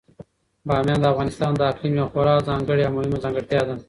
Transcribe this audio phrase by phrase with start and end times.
[0.67, 3.75] بامیان د افغانستان د اقلیم یوه خورا ځانګړې او مهمه ځانګړتیا ده.